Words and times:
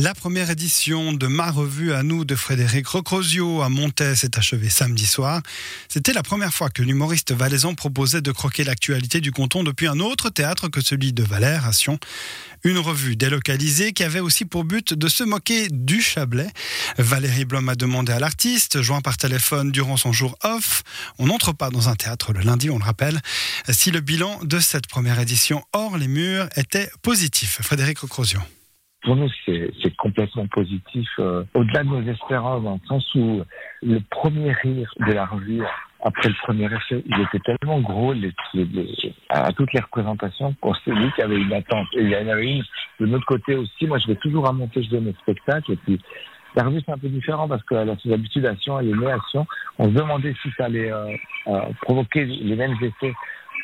La 0.00 0.14
première 0.14 0.48
édition 0.48 1.12
de 1.12 1.26
ma 1.26 1.50
revue 1.50 1.92
à 1.92 2.04
nous 2.04 2.24
de 2.24 2.36
Frédéric 2.36 2.86
Rocrosio 2.86 3.62
à 3.62 3.68
Montais 3.68 4.14
s'est 4.14 4.38
achevée 4.38 4.68
samedi 4.68 5.04
soir. 5.04 5.42
C'était 5.88 6.12
la 6.12 6.22
première 6.22 6.54
fois 6.54 6.70
que 6.70 6.82
l'humoriste 6.82 7.32
valaisan 7.32 7.74
proposait 7.74 8.20
de 8.20 8.30
croquer 8.30 8.62
l'actualité 8.62 9.20
du 9.20 9.32
canton 9.32 9.64
depuis 9.64 9.88
un 9.88 9.98
autre 9.98 10.30
théâtre 10.30 10.68
que 10.68 10.80
celui 10.80 11.12
de 11.12 11.24
Valère 11.24 11.66
à 11.66 11.72
Sion. 11.72 11.98
Une 12.62 12.78
revue 12.78 13.16
délocalisée 13.16 13.92
qui 13.92 14.04
avait 14.04 14.20
aussi 14.20 14.44
pour 14.44 14.62
but 14.62 14.94
de 14.94 15.08
se 15.08 15.24
moquer 15.24 15.66
du 15.68 16.00
Chablais. 16.00 16.52
Valérie 16.98 17.44
Blom 17.44 17.68
a 17.68 17.74
demandé 17.74 18.12
à 18.12 18.20
l'artiste, 18.20 18.80
joint 18.82 19.00
par 19.00 19.16
téléphone 19.16 19.72
durant 19.72 19.96
son 19.96 20.12
jour 20.12 20.38
off, 20.44 20.84
on 21.18 21.26
n'entre 21.26 21.52
pas 21.52 21.70
dans 21.70 21.88
un 21.88 21.96
théâtre 21.96 22.32
le 22.32 22.42
lundi, 22.42 22.70
on 22.70 22.78
le 22.78 22.84
rappelle, 22.84 23.20
si 23.68 23.90
le 23.90 23.98
bilan 23.98 24.38
de 24.44 24.60
cette 24.60 24.86
première 24.86 25.18
édition 25.18 25.64
hors 25.72 25.98
les 25.98 26.06
murs 26.06 26.48
était 26.54 26.88
positif. 27.02 27.58
Frédéric 27.62 27.98
Rocrosio 27.98 28.38
pour 29.08 29.16
nous, 29.16 29.30
c'est 29.46 29.96
complètement 29.96 30.46
positif, 30.48 31.08
euh, 31.18 31.42
au-delà 31.54 31.82
de 31.82 31.88
nos 31.88 32.02
espérances, 32.12 32.62
dans 32.62 32.74
le 32.74 32.86
sens 32.86 33.14
où 33.14 33.40
le 33.82 34.00
premier 34.10 34.52
rire 34.52 34.92
de 35.00 35.12
la 35.12 35.24
revue, 35.24 35.62
après 36.04 36.28
le 36.28 36.34
premier 36.42 36.66
effet, 36.66 37.02
il 37.06 37.20
était 37.22 37.38
tellement 37.38 37.80
gros 37.80 38.12
à 39.30 39.52
toutes 39.54 39.72
les 39.72 39.80
représentations 39.80 40.54
qu'on 40.60 40.74
s'est 40.74 40.92
dit 40.92 41.10
qu'il 41.14 41.20
y 41.20 41.22
avait 41.22 41.40
une 41.40 41.54
attente. 41.54 41.86
Et 41.94 42.02
il 42.02 42.10
y 42.10 42.16
en 42.16 42.28
avait 42.28 42.52
une 42.52 42.64
de 43.00 43.06
notre 43.06 43.24
côté 43.24 43.54
aussi. 43.54 43.86
Moi, 43.86 43.96
je 43.96 44.08
vais 44.08 44.16
toujours 44.16 44.46
à 44.46 44.54
je 44.76 44.90
donne 44.90 45.04
mes 45.04 45.14
spectacles. 45.22 45.72
Et 45.72 45.76
puis, 45.76 45.98
la 46.54 46.64
revue, 46.64 46.82
c'est 46.84 46.92
un 46.92 46.98
peu 46.98 47.08
différent 47.08 47.48
parce 47.48 47.62
qu'elle 47.62 47.88
a 47.88 47.96
ses 48.02 48.12
habitudes 48.12 48.44
à 48.44 48.56
Sion, 48.56 48.78
elle 48.78 48.90
est 48.90 48.94
née 48.94 49.10
à 49.10 49.18
Sion. 49.30 49.46
On 49.78 49.84
se 49.84 49.94
demandait 49.94 50.34
si 50.42 50.50
ça 50.58 50.66
allait 50.66 50.92
euh, 50.92 51.16
euh, 51.46 51.60
provoquer 51.80 52.26
les 52.26 52.56
mêmes 52.56 52.76
effets 52.82 53.14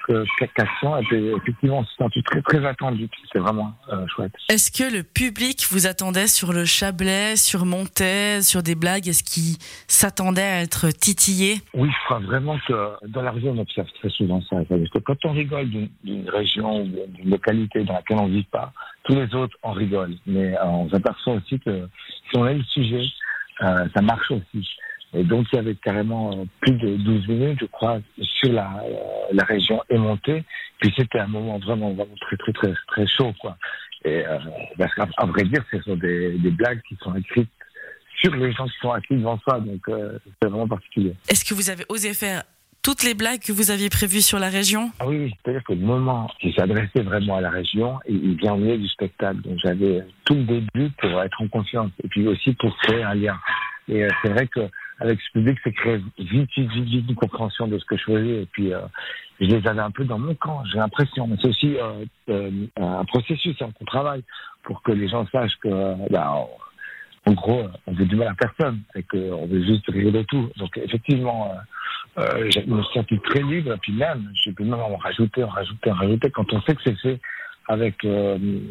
que 0.06 0.24
Cacation 0.38 0.96
était 0.98 1.32
effectivement 1.36 1.84
c'est 1.98 2.22
très 2.24 2.42
très 2.42 2.66
attendu. 2.66 3.08
C'est 3.32 3.38
vraiment 3.38 3.72
euh, 3.92 4.06
chouette. 4.08 4.32
Est-ce 4.48 4.70
que 4.70 4.94
le 4.94 5.02
public 5.02 5.64
vous 5.70 5.86
attendait 5.86 6.27
sur 6.27 6.52
le 6.52 6.64
Chablais, 6.64 7.36
sur 7.36 7.64
Montaigne, 7.64 8.42
sur 8.42 8.62
des 8.62 8.75
blagues? 8.75 9.08
Est-ce 9.08 9.22
qu'il 9.22 9.56
s'attendait 9.88 10.42
à 10.42 10.62
être 10.62 10.88
titillé? 10.91 11.56
Oui, 11.75 11.88
je 11.88 12.05
crois 12.05 12.20
vraiment 12.20 12.58
que 12.66 13.08
dans 13.08 13.22
la 13.22 13.30
région 13.30 13.52
on 13.52 13.58
observe 13.58 13.88
très 14.00 14.10
souvent 14.10 14.41
ça. 14.42 14.56
Parce 14.69 14.91
que 14.91 14.98
quand 14.98 15.16
on 15.25 15.32
rigole 15.32 15.69
d'une 15.69 16.28
région 16.28 16.82
ou 16.82 16.88
d'une 17.08 17.30
localité 17.30 17.84
dans 17.84 17.94
laquelle 17.94 18.19
on 18.19 18.28
ne 18.28 18.34
vit 18.34 18.44
pas, 18.44 18.72
tous 19.05 19.14
les 19.14 19.34
autres 19.34 19.56
en 19.62 19.72
rigolent. 19.72 20.16
Mais 20.27 20.56
euh, 20.56 20.64
on 20.64 20.88
s'aperçoit 20.91 21.34
aussi 21.34 21.58
que 21.60 21.88
si 22.30 22.38
on 22.38 22.44
a 22.44 22.52
le 22.52 22.62
sujet, 22.64 23.05
euh, 23.62 23.86
ça 23.94 24.02
marche 24.02 24.30
aussi. 24.30 24.69
Et 25.14 25.22
donc, 25.22 25.46
il 25.52 25.56
y 25.56 25.58
avait 25.58 25.74
carrément 25.76 26.32
euh, 26.32 26.44
plus 26.60 26.72
de 26.72 26.96
12 26.96 27.28
minutes, 27.28 27.58
je 27.60 27.66
crois, 27.66 28.00
sur 28.20 28.52
la, 28.52 28.82
euh, 28.84 28.94
la 29.32 29.44
région 29.44 29.80
émontée. 29.88 30.44
Puis 30.80 30.92
c'était 30.96 31.20
un 31.20 31.28
moment 31.28 31.58
vraiment, 31.58 31.92
vraiment 31.92 32.16
très, 32.20 32.36
très, 32.36 32.52
très, 32.52 32.74
très 32.88 33.06
chaud, 33.06 33.32
quoi. 33.40 33.56
Et 34.04 34.26
euh, 34.26 34.38
parce 34.76 34.94
qu'à 34.94 35.26
vrai 35.26 35.44
dire, 35.44 35.64
ce 35.70 35.80
sont 35.80 35.96
des, 35.96 36.32
des 36.38 36.50
blagues 36.50 36.80
qui 36.88 36.96
sont 37.02 37.14
écrites 37.14 37.48
sur 38.20 38.34
les 38.36 38.52
gens 38.52 38.66
qui 38.66 38.76
sont 38.80 38.92
assis 38.92 39.14
devant 39.14 39.38
soi. 39.38 39.60
Donc, 39.60 39.88
euh, 39.88 40.18
c'est 40.42 40.48
vraiment 40.48 40.68
particulier. 40.68 41.14
Est-ce 41.28 41.44
que 41.44 41.54
vous 41.54 41.70
avez 41.70 41.84
osé 41.88 42.12
faire 42.12 42.42
toutes 42.82 43.02
les 43.02 43.14
blagues 43.14 43.40
que 43.40 43.52
vous 43.52 43.70
aviez 43.70 43.88
prévues 43.88 44.20
sur 44.20 44.38
la 44.38 44.50
région? 44.50 44.90
Ah 45.00 45.06
oui, 45.06 45.16
oui. 45.16 45.34
c'est-à-dire 45.42 45.64
que 45.64 45.72
le 45.72 45.80
moment 45.80 46.28
qui 46.40 46.52
s'adressait 46.52 47.02
vraiment 47.02 47.36
à 47.36 47.40
la 47.40 47.50
région, 47.50 47.98
il 48.06 48.36
vient 48.36 48.54
au 48.54 48.58
milieu 48.58 48.76
du 48.76 48.88
spectacle. 48.88 49.40
Donc 49.40 49.58
j'avais 49.64 50.02
tout 50.24 50.34
le 50.34 50.42
début 50.42 50.90
pour 50.98 51.22
être 51.22 51.40
en 51.40 51.48
confiance 51.48 51.90
et 52.02 52.08
puis 52.08 52.26
aussi 52.28 52.52
pour 52.54 52.76
créer 52.78 53.02
un 53.02 53.14
lien. 53.14 53.38
Et 53.88 54.06
c'est 54.22 54.30
vrai 54.30 54.46
que 54.48 54.68
avec 55.00 55.20
ce 55.20 55.33
public, 55.33 55.59
c'est 55.64 55.73
créer 55.73 56.00
vite, 56.19 56.50
vite, 56.56 56.70
vite, 56.70 57.09
une 57.09 57.14
compréhension 57.17 57.67
de 57.67 57.78
ce 57.78 57.84
que 57.84 57.97
je 57.97 58.05
faisais. 58.05 58.42
Et 58.42 58.48
puis, 58.53 58.73
euh, 58.73 58.81
je 59.41 59.47
les 59.47 59.67
avais 59.67 59.81
un 59.81 59.91
peu 59.91 60.05
dans 60.05 60.19
mon 60.19 60.34
camp, 60.34 60.62
j'ai 60.70 60.78
l'impression. 60.78 61.27
Mais 61.27 61.37
c'est 61.41 61.48
aussi 61.48 61.77
euh, 61.77 62.05
euh, 62.28 62.67
un 62.77 63.05
processus, 63.05 63.61
hein, 63.61 63.70
qu'on 63.78 63.84
travaille 63.84 64.22
pour 64.62 64.83
que 64.83 64.92
les 64.92 65.09
gens 65.09 65.27
sachent 65.33 65.59
que, 65.59 66.11
bah, 66.11 66.33
en 67.27 67.33
gros, 67.33 67.65
on 67.87 67.92
veut 67.92 68.05
du 68.05 68.17
mal 68.17 68.28
à 68.28 68.34
personne 68.34 68.81
et 68.94 69.03
qu'on 69.03 69.47
veut 69.47 69.65
juste 69.65 69.84
rire 69.88 70.12
de 70.12 70.22
tout. 70.22 70.50
Donc, 70.56 70.77
effectivement, 70.77 71.53
je 72.16 72.60
me 72.66 72.83
sens 72.83 73.04
très 73.25 73.43
libre. 73.43 73.72
Et 73.72 73.78
puis 73.78 73.93
même, 73.93 74.31
je 74.44 74.50
peux 74.50 74.65
même 74.65 74.75
en 74.75 74.97
rajouter, 74.97 75.43
en 75.43 75.49
rajouter, 75.49 75.91
en 75.91 75.94
rajouter. 75.94 76.31
Quand 76.31 76.53
on 76.53 76.60
sait 76.62 76.75
que 76.75 76.83
c'est 76.84 76.99
fait 77.00 77.21
avec 77.66 78.06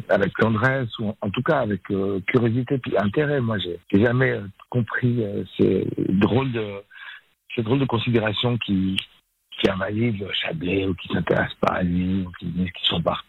avec 0.08 0.32
tendresse 0.38 0.88
ou 1.00 1.14
en 1.20 1.30
tout 1.30 1.42
cas 1.42 1.58
avec 1.58 1.82
curiosité 2.26 2.78
puis 2.78 2.94
intérêt. 2.96 3.40
Moi, 3.40 3.58
j'ai 3.58 3.78
jamais 3.92 4.40
compris 4.74 5.24
ces 5.56 5.86
drôles 6.08 6.52
de 6.52 6.66
ces 7.54 7.62
drôles 7.62 7.80
de 7.80 7.84
considérations 7.84 8.58
qui 8.58 8.96
qui 9.60 9.70
invalident 9.70 10.18
le 10.18 10.32
Chablais 10.32 10.86
ou 10.86 10.94
qui 10.94 11.08
s'intéressent 11.08 11.56
pas 11.60 11.74
à 11.74 11.82
lui 11.82 12.24
ou 12.26 12.30
qui 12.38 12.46
disent 12.46 12.70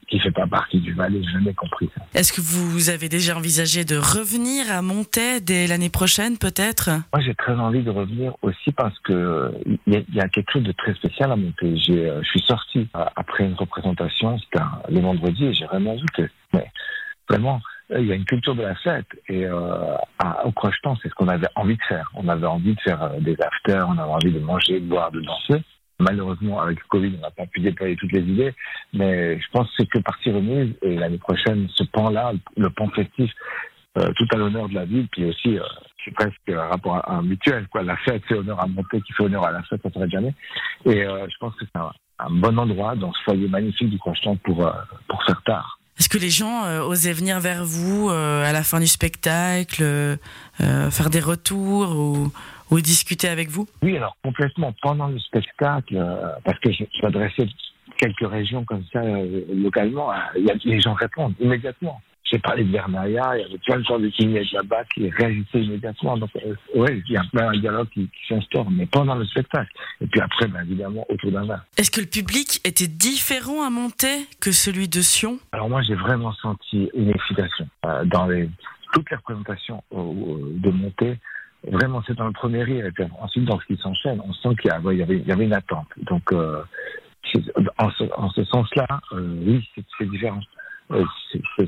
qui 0.07 0.19
fait 0.19 0.31
pas 0.31 0.47
partie 0.47 0.79
du 0.79 0.93
Valais. 0.93 1.21
J'ai 1.23 1.31
jamais 1.31 1.53
compris 1.53 1.89
ça. 1.95 2.03
Est-ce 2.13 2.33
que 2.33 2.41
vous 2.41 2.89
avez 2.89 3.09
déjà 3.09 3.37
envisagé 3.37 3.85
de 3.85 3.95
revenir 3.95 4.71
à 4.71 4.81
Montaix 4.81 5.39
dès 5.41 5.67
l'année 5.67 5.89
prochaine, 5.89 6.37
peut-être? 6.37 6.89
Moi, 7.13 7.21
j'ai 7.21 7.35
très 7.35 7.53
envie 7.53 7.83
de 7.83 7.89
revenir 7.89 8.35
aussi 8.41 8.71
parce 8.71 8.97
que 8.99 9.51
il 9.85 10.03
y, 10.13 10.19
a 10.19 10.27
quelque 10.29 10.51
chose 10.51 10.63
de 10.63 10.71
très 10.71 10.93
spécial 10.95 11.31
à 11.31 11.35
Montaix. 11.35 11.77
je 11.77 12.21
suis 12.23 12.41
sorti 12.41 12.87
après 12.93 13.45
une 13.45 13.55
représentation, 13.55 14.39
c'était 14.39 14.63
le 14.89 14.99
vendredi, 14.99 15.45
et 15.45 15.53
j'ai 15.53 15.65
vraiment 15.65 15.95
vu 15.95 16.05
que, 16.13 16.23
mais 16.53 16.71
vraiment, 17.29 17.61
il 17.89 18.05
y 18.05 18.11
a 18.11 18.15
une 18.15 18.25
culture 18.25 18.55
de 18.55 18.63
la 18.63 18.75
fête 18.75 19.07
et 19.29 19.45
euh, 19.45 19.95
à, 20.19 20.45
au 20.45 20.51
crocheton, 20.51 20.95
c'est 21.01 21.09
ce 21.09 21.13
qu'on 21.13 21.27
avait 21.27 21.47
envie 21.55 21.77
de 21.77 21.83
faire. 21.83 22.11
On 22.15 22.27
avait 22.27 22.47
envie 22.47 22.73
de 22.73 22.81
faire 22.81 23.11
des 23.19 23.35
afters, 23.41 23.87
on 23.87 23.97
avait 23.97 24.11
envie 24.11 24.31
de 24.31 24.39
manger, 24.39 24.79
de 24.79 24.85
boire, 24.85 25.11
de 25.11 25.21
danser. 25.21 25.63
Malheureusement, 25.99 26.61
avec 26.61 26.79
le 26.79 26.85
Covid, 26.89 27.13
on 27.17 27.21
n'a 27.21 27.31
pas 27.31 27.45
pu 27.45 27.61
déployer 27.61 27.95
toutes 27.95 28.11
les 28.11 28.23
idées, 28.23 28.53
mais 28.93 29.39
je 29.39 29.47
pense 29.51 29.67
que 29.69 29.73
c'est 29.77 29.89
que 29.89 29.99
partie 29.99 30.31
remise 30.31 30.73
et 30.81 30.95
l'année 30.95 31.19
prochaine, 31.19 31.67
ce 31.69 31.83
pan-là, 31.85 32.33
le 32.57 32.69
pan 32.69 32.89
festif, 32.89 33.31
euh, 33.97 34.11
tout 34.17 34.27
à 34.33 34.35
l'honneur 34.35 34.67
de 34.67 34.73
la 34.73 34.83
ville, 34.83 35.07
puis 35.09 35.23
aussi, 35.25 35.57
euh, 35.57 35.63
c'est 36.05 36.13
presque 36.13 36.49
un 36.49 36.67
rapport 36.67 36.95
à 36.95 37.15
un 37.15 37.21
mutuel, 37.23 37.67
quoi. 37.67 37.81
La 37.81 37.97
fête 37.97 38.23
fait 38.25 38.35
honneur 38.35 38.59
à 38.61 38.67
monter, 38.67 39.01
qui 39.01 39.13
fait 39.13 39.23
honneur 39.23 39.45
à 39.45 39.51
la 39.51 39.63
fête, 39.63 39.81
ça 39.81 39.89
serait 39.89 40.09
jamais. 40.09 40.33
Et 40.85 41.03
euh, 41.03 41.27
je 41.29 41.37
pense 41.39 41.55
que 41.55 41.65
c'est 41.65 41.79
un, 41.79 41.91
bon 42.29 42.57
endroit 42.57 42.95
dans 42.95 43.11
ce 43.11 43.21
foyer 43.23 43.47
magnifique 43.47 43.89
du 43.89 43.97
Crocheton 43.97 44.37
pour, 44.37 44.65
euh, 44.65 44.71
pour 45.07 45.23
faire 45.23 45.41
tard. 45.43 45.74
Est-ce 45.97 46.09
que 46.09 46.17
les 46.17 46.29
gens 46.29 46.65
euh, 46.65 46.81
osaient 46.81 47.13
venir 47.13 47.39
vers 47.39 47.63
vous 47.63 48.09
euh, 48.09 48.43
à 48.43 48.51
la 48.51 48.63
fin 48.63 48.79
du 48.79 48.87
spectacle, 48.87 49.81
euh, 49.81 50.17
faire 50.91 51.09
des 51.09 51.21
retours 51.21 51.95
ou, 51.95 52.31
ou, 52.69 52.81
discuter 52.81 53.29
avec 53.29 53.49
vous? 53.49 53.65
Oui, 53.81 53.95
alors 53.95 54.17
complètement. 54.21 54.73
Pendant 54.81 55.07
le 55.07 55.19
spectacle, 55.19 55.95
parce 56.43 56.59
que 56.59 56.71
je, 56.71 56.83
je 56.83 57.01
m'adressais 57.01 57.47
quelques 57.97 58.29
régions 58.29 58.65
comme 58.65 58.83
ça 58.91 59.01
localement, 59.53 60.11
les 60.65 60.81
gens 60.81 60.93
répondent 60.93 61.33
immédiatement. 61.39 62.01
J'ai 62.25 62.39
parlé 62.39 62.63
de 62.63 62.71
Bernaya, 62.71 63.37
il 63.37 63.41
y 63.41 63.45
avait 63.45 63.57
plein 63.59 63.77
de 63.77 63.83
gens 63.83 63.99
de 63.99 64.09
Tignes 64.09 64.41
là-bas 64.51 64.83
qui 64.93 65.09
réagissaient 65.09 65.61
immédiatement. 65.61 66.17
Donc, 66.17 66.31
euh, 66.37 66.55
oui, 66.73 67.03
il 67.07 67.13
y 67.13 67.17
a 67.17 67.23
plein 67.31 67.49
un 67.49 67.59
dialogue 67.59 67.87
qui, 67.89 68.07
qui 68.07 68.27
s'instaure, 68.27 68.69
mais 68.71 68.87
pendant 68.87 69.13
le 69.15 69.25
spectacle. 69.25 69.71
Et 70.01 70.07
puis 70.07 70.19
après, 70.19 70.47
ben, 70.47 70.61
évidemment, 70.63 71.05
autour 71.09 71.31
d'un 71.31 71.45
verre. 71.45 71.63
Est-ce 71.77 71.91
que 71.91 72.01
le 72.01 72.07
public 72.07 72.61
était 72.65 72.87
différent 72.87 73.63
à 73.63 73.69
Montaix 73.69 74.25
que 74.41 74.51
celui 74.51 74.87
de 74.87 75.01
Sion? 75.01 75.37
Alors 75.51 75.69
moi, 75.69 75.83
j'ai 75.83 75.93
vraiment 75.93 76.33
senti 76.33 76.89
une 76.95 77.09
excitation. 77.09 77.67
Euh, 77.85 78.05
dans 78.05 78.25
les, 78.25 78.49
toutes 78.93 79.09
les 79.11 79.17
représentations 79.17 79.83
euh, 79.93 79.97
de 80.55 80.71
Montaix, 80.71 81.19
vraiment, 81.71 82.01
c'est 82.07 82.15
dans 82.15 82.27
le 82.27 82.33
premier 82.33 82.63
rire. 82.63 82.87
Et 82.87 82.91
puis 82.91 83.03
ensuite, 83.21 83.45
dans 83.45 83.59
ce 83.59 83.65
qui 83.65 83.77
s'enchaîne, 83.77 84.19
on 84.25 84.33
sent 84.33 84.55
qu'il 84.61 84.71
y, 84.71 84.73
avait, 84.73 85.17
il 85.17 85.27
y 85.27 85.31
avait 85.31 85.45
une 85.45 85.53
attente. 85.53 85.87
Donc, 85.97 86.31
euh, 86.31 86.63
en 87.77 87.91
ce, 87.91 88.03
en 88.17 88.29
ce 88.29 88.43
sens-là, 88.45 88.87
euh, 89.13 89.43
oui, 89.45 89.67
c'est 89.97 90.09
différent. 90.09 90.39
Euh, 90.91 91.03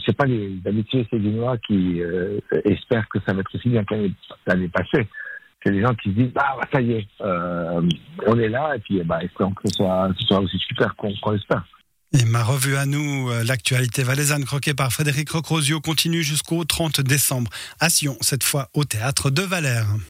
c'est 0.06 0.16
pas 0.16 0.26
les 0.26 0.60
habitués 0.66 1.08
sédinois 1.10 1.58
qui 1.60 2.02
euh, 2.02 2.40
espèrent 2.66 3.08
que 3.10 3.20
ça 3.26 3.34
va 3.34 3.40
être 3.42 3.56
aussi 3.56 3.70
bien 3.70 3.84
que 3.84 3.96
l'année 4.46 4.70
passée. 4.70 5.08
C'est 5.64 5.72
des 5.72 5.82
gens 5.82 5.96
qui 5.96 6.10
se 6.10 6.16
disent 6.16 6.34
bah, 6.34 6.56
bah 6.56 6.68
ça 6.72 6.82
y 6.82 6.94
est, 6.94 7.08
euh, 7.22 7.82
on 8.28 8.40
est 8.40 8.50
là 8.50 8.76
et 8.76 8.80
puis 8.80 9.02
bah 9.04 9.24
espérons 9.24 9.52
que 9.52 9.68
ce 9.68 9.76
soit, 9.78 10.10
ce 10.20 10.28
soit 10.28 10.40
aussi 10.40 10.58
super 10.60 10.96
qu'on 10.96 11.12
qu 11.12 11.36
espère. 11.36 11.66
Et 12.14 12.24
ma 12.24 12.42
revue 12.42 12.78
à 12.78 12.86
nous, 12.86 13.30
euh, 13.30 13.44
l'actualité 13.44 14.02
valaisanne 14.02 14.46
croquée 14.46 14.74
par 14.74 14.94
Frédéric 14.94 15.30
Rocrosio 15.30 15.82
continue 15.82 16.24
jusqu'au 16.24 16.64
30 16.64 17.02
décembre 17.02 17.52
à 17.82 17.90
Sion, 17.90 18.16
cette 18.22 18.44
fois 18.44 18.70
au 18.74 18.86
théâtre 18.86 19.30
de 19.30 19.42
Valère. 19.42 19.88